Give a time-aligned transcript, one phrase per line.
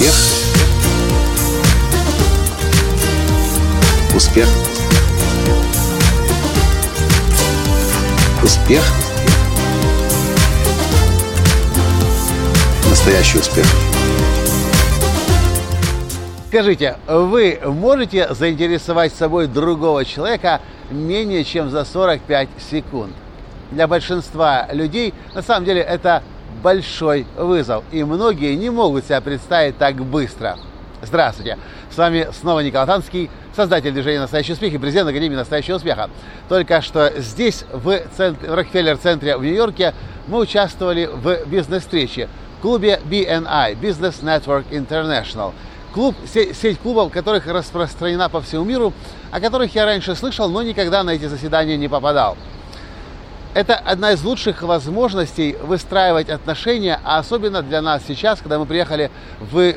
[0.00, 0.14] Успех.
[4.16, 4.48] Успех.
[8.42, 8.82] Успех.
[12.88, 13.66] Настоящий успех.
[16.48, 23.12] Скажите, вы можете заинтересовать собой другого человека менее чем за 45 секунд?
[23.70, 26.22] Для большинства людей на самом деле это
[26.62, 30.58] большой вызов, и многие не могут себя представить так быстро.
[31.02, 31.58] Здравствуйте!
[31.90, 36.10] С вами снова Николай Танский, создатель движения «Настоящий успех» и президент Академии «Настоящего успеха».
[36.48, 39.94] Только что здесь, в, центре, в Рокфеллер-центре в Нью-Йорке,
[40.28, 42.28] мы участвовали в бизнес-встрече
[42.58, 45.52] в клубе BNI– Business Network International.
[45.94, 48.92] Клуб, сеть клубов, которых распространена по всему миру,
[49.32, 52.36] о которых я раньше слышал, но никогда на эти заседания не попадал.
[53.52, 59.10] Это одна из лучших возможностей выстраивать отношения, а особенно для нас сейчас, когда мы приехали
[59.40, 59.74] в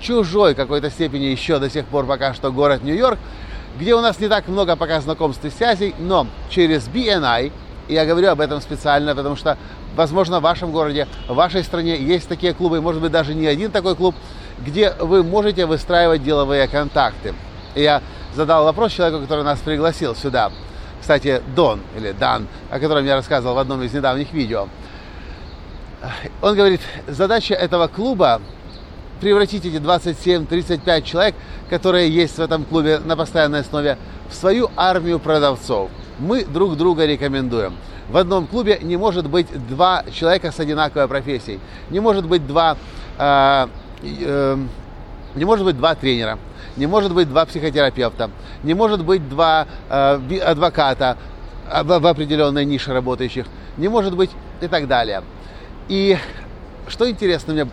[0.00, 3.18] чужой какой-то степени еще до сих пор пока что город Нью-Йорк,
[3.80, 7.50] где у нас не так много пока знакомств и связей, но через BNI,
[7.88, 9.58] и я говорю об этом специально, потому что,
[9.96, 13.72] возможно, в вашем городе, в вашей стране есть такие клубы, может быть, даже не один
[13.72, 14.14] такой клуб,
[14.64, 17.34] где вы можете выстраивать деловые контакты.
[17.74, 18.02] Я
[18.36, 20.52] задал вопрос человеку, который нас пригласил сюда–
[21.00, 24.68] кстати, Дон или Дан, о котором я рассказывал в одном из недавних видео.
[26.42, 28.40] Он говорит, задача этого клуба
[29.20, 31.34] превратить эти 27-35 человек,
[31.70, 35.90] которые есть в этом клубе на постоянной основе, в свою армию продавцов.
[36.18, 37.76] Мы друг друга рекомендуем.
[38.08, 41.60] В одном клубе не может быть два человека с одинаковой профессией.
[41.90, 42.76] Не может быть два,
[43.18, 43.66] э,
[44.02, 44.56] э,
[45.34, 46.38] не может быть два тренера
[46.76, 48.30] не может быть два психотерапевта,
[48.62, 51.16] не может быть два э, адвоката
[51.70, 53.46] э, в, в определенной нише работающих,
[53.76, 55.22] не может быть и так далее.
[55.88, 56.18] И
[56.88, 57.68] что интересно мне,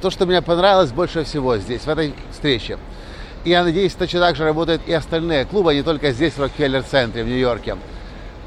[0.00, 2.78] то, что мне понравилось больше всего здесь, в этой встрече,
[3.44, 6.40] и я надеюсь, точно так же работают и остальные клубы, а не только здесь, в
[6.40, 7.76] Рокфеллер-центре, в Нью-Йорке.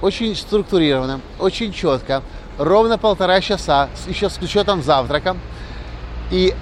[0.01, 2.23] Очень структурированно, очень четко,
[2.57, 5.37] ровно полтора часа, еще с учетом завтрака.
[6.29, 6.53] И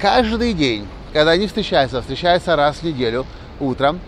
[0.00, 3.26] каждый день когда они встречаются, встречаются раз в неделю
[3.60, 4.00] утром,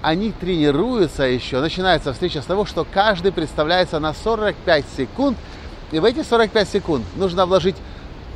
[0.00, 1.60] они тренируются еще.
[1.60, 5.38] Начинается встреча с того, что каждый представляется на 45 секунд,
[5.92, 7.76] и в эти 45 секунд нужно вложить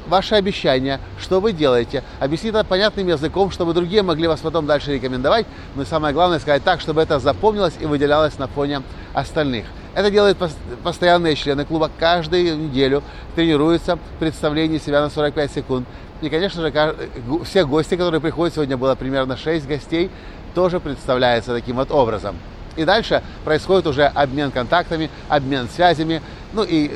[0.07, 4.95] ваше обещание, что вы делаете, объяснить это понятным языком, чтобы другие могли вас потом дальше
[4.95, 8.83] рекомендовать, но и самое главное сказать так, чтобы это запомнилось и выделялось на фоне
[9.13, 9.67] остальных.
[9.97, 10.37] Это делают
[10.85, 13.03] постоянные члены клуба каждую неделю,
[13.35, 15.89] тренируются в представлении себя на 45 секунд.
[16.21, 16.97] И, конечно же,
[17.45, 20.11] все гости, которые приходят, сегодня было примерно 6 гостей,
[20.55, 22.37] тоже представляются таким вот образом.
[22.77, 26.21] И дальше происходит уже обмен контактами, обмен связями,
[26.53, 26.91] ну и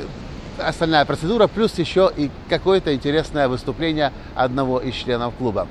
[0.59, 5.67] остальная процедура, плюс еще и какое-то интересное выступление одного из членов клуба.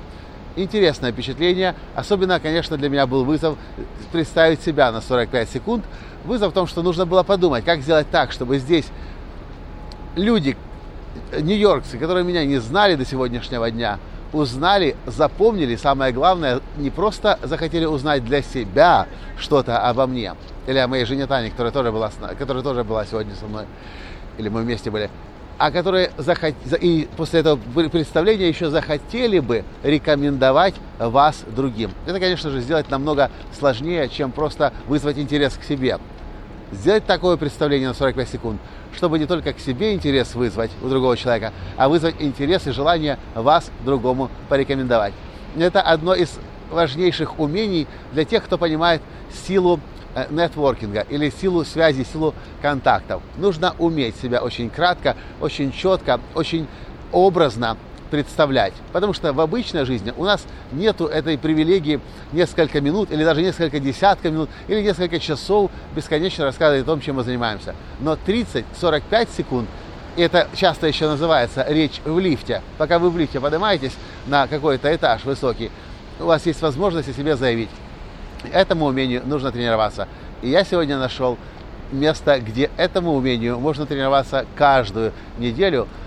[0.57, 1.75] Интересное впечатление.
[1.95, 3.57] Особенно, конечно, для меня был вызов
[4.13, 5.85] представить себя на 45 секунд.
[6.25, 8.87] Вызов в том, что нужно было подумать, как сделать так, чтобы здесь
[10.17, 10.57] люди,
[11.33, 13.99] нью-йоркцы, которые меня не знали до сегодняшнего дня,
[14.33, 19.07] узнали, запомнили, самое главное, не просто захотели узнать для себя
[19.39, 20.35] что-то обо мне,
[20.67, 23.65] или о моей жене Тане, которая тоже была, которая тоже была сегодня со мной,
[24.39, 25.11] или мы вместе были,
[25.61, 26.55] а которые захот...
[26.81, 31.91] и после этого представления еще захотели бы рекомендовать вас другим.
[32.07, 35.99] Это, конечно же, сделать намного сложнее, чем просто вызвать интерес к себе.
[36.73, 38.61] Сделать такое представление на 45 секунд–
[38.97, 43.19] чтобы не только к себе интерес вызвать у другого человека, а вызвать интерес и желание
[43.35, 45.15] вас другому порекомендовать.
[45.57, 46.39] Это одно из
[46.71, 49.03] важнейших умений для тех, кто понимает
[49.47, 49.81] силу
[50.31, 53.23] нетворкинга или силу связи, силу контактов.
[53.37, 56.67] Нужно уметь себя очень кратко, очень четко, очень
[57.13, 57.77] образно
[58.11, 58.75] представлять.
[58.93, 62.01] Потому что в обычной жизни у нас нету этой привилегии
[62.33, 67.17] несколько минут или даже несколько десятков минут или несколько часов бесконечно рассказывать о том, чем
[67.17, 67.75] мы занимаемся.
[68.01, 69.69] Но 30-45 секунд
[70.17, 72.63] это часто еще называется речь в лифте.
[72.79, 73.93] Пока вы в лифте поднимаетесь
[74.27, 75.71] на какой-то этаж высокий,
[76.19, 77.71] у вас есть возможность о себе заявить.
[78.53, 80.09] Этому умению нужно тренироваться.
[80.43, 81.39] И я сегодня нашел
[81.93, 85.89] место, где этому умению можно тренироваться каждую неделю–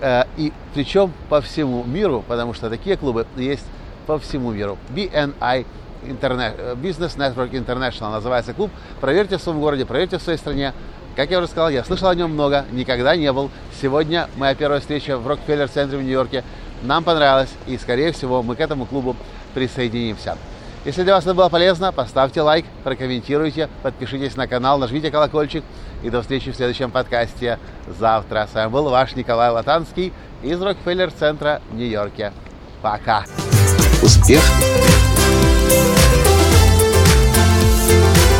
[0.00, 3.64] Э, и причем по всему миру, потому что такие клубы есть
[4.06, 4.78] по всему миру.
[4.90, 5.66] BNI
[6.04, 8.70] Internet, э, Business Network International называется клуб.
[9.00, 10.72] Проверьте в своем городе, проверьте в своей стране.
[11.16, 13.50] Как я уже сказал, я слышал о нем много, никогда не был.
[13.82, 16.44] Сегодня моя первая встреча в Рокфеллер-центре в Нью-Йорке.
[16.82, 19.16] Нам понравилось, и, скорее всего, мы к этому клубу
[19.52, 20.38] присоединимся.
[20.84, 25.62] Если для вас это было полезно, поставьте лайк, прокомментируйте, подпишитесь на канал, нажмите колокольчик.
[26.02, 27.58] И до встречи в следующем подкасте
[27.98, 28.48] завтра.
[28.50, 32.32] С вами был ваш Николай Латанский из Рокфеллер-центра в Нью-Йорке.
[32.80, 33.24] Пока!
[34.02, 34.40] Успех!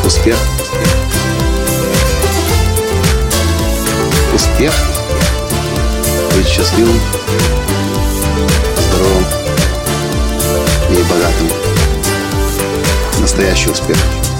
[0.03, 0.37] Успех!
[4.33, 4.73] Успех!
[6.35, 6.99] Быть счастливым,
[8.79, 9.25] здоровым
[10.89, 11.60] и богатым
[13.31, 14.30] настоящий успех.